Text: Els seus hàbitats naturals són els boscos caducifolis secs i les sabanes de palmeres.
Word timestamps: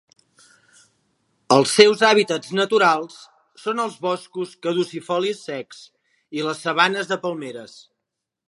Els 1.57 1.73
seus 1.79 2.01
hàbitats 2.07 2.55
naturals 2.61 3.19
són 3.65 3.83
els 3.85 3.99
boscos 4.07 4.57
caducifolis 4.67 5.45
secs 5.51 5.87
i 6.39 6.49
les 6.51 6.69
sabanes 6.69 7.13
de 7.13 7.21
palmeres. 7.29 7.79